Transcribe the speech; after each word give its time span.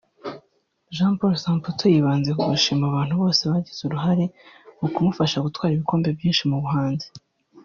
Jean 0.95 1.13
Paul 1.19 1.35
Samputu 1.43 1.83
yibanze 1.93 2.29
ku 2.37 2.43
gushima 2.51 2.83
abantu 2.87 3.13
bose 3.21 3.41
bagize 3.51 3.81
uruhare 3.83 4.25
mu 4.79 4.87
kumufasha 4.93 5.43
gutwara 5.45 5.71
ibikombe 5.73 6.09
byinshi 6.17 6.43
mu 6.51 6.57
buhanzi 6.63 7.07